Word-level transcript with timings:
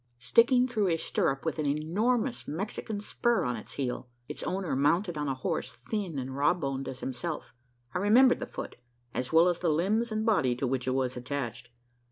Sticking 0.17 0.67
through 0.67 0.87
a 0.87 0.97
stirrup 0.97 1.45
with 1.45 1.59
an 1.59 1.67
enormous 1.67 2.47
Mexican 2.47 3.01
Spur 3.01 3.43
on 3.43 3.55
its 3.55 3.73
heel 3.73 4.09
its 4.27 4.41
owner 4.41 4.75
mounted 4.75 5.15
on 5.15 5.27
a 5.27 5.35
horse 5.35 5.75
thin 5.91 6.17
and 6.17 6.35
rawboned 6.35 6.87
as 6.87 7.01
himself 7.01 7.53
I 7.93 7.99
remembered 7.99 8.39
the 8.39 8.47
foot, 8.47 8.77
as 9.13 9.31
well 9.31 9.47
as 9.47 9.59
the 9.59 9.69
limbs 9.69 10.11
and 10.11 10.25
body 10.25 10.55
to 10.55 10.65
which 10.65 10.87
it 10.87 10.95
was 10.95 11.15
attached. 11.15 11.69